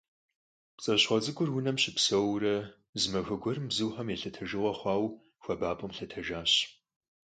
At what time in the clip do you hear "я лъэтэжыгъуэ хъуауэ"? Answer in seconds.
4.13-5.09